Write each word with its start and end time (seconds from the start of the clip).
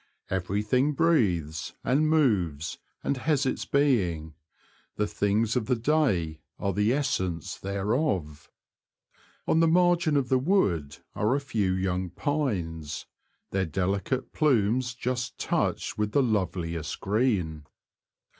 Everything 0.31 0.93
breathes, 0.93 1.75
and 1.83 2.09
moves, 2.09 2.79
and 3.03 3.17
has 3.17 3.45
its 3.45 3.65
being; 3.65 4.33
the 4.95 5.05
things 5.05 5.55
of 5.55 5.67
the 5.67 5.75
day 5.75 6.41
are 6.57 6.73
the 6.73 6.91
essence 6.91 7.55
thereof. 7.59 8.49
On 9.47 9.59
the 9.59 9.67
margin 9.67 10.17
of 10.17 10.27
the 10.29 10.39
wood 10.39 10.97
are 11.13 11.35
a 11.35 11.39
few 11.39 11.73
young 11.73 12.09
pines, 12.09 13.05
their 13.51 13.67
deli 13.67 13.99
cate 13.99 14.33
plumes 14.33 14.95
just 14.95 15.37
touched 15.37 15.99
with 15.99 16.13
the 16.13 16.23
loveliest 16.23 16.99
green. 16.99 17.67